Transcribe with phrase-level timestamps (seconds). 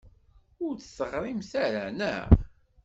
[0.65, 2.27] Ur d-teɣrimt ara, naɣ?